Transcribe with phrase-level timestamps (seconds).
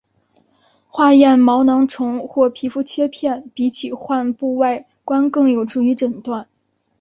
[0.89, 6.47] 化验毛囊虫或皮肤切片比起患部外观更有助于诊断。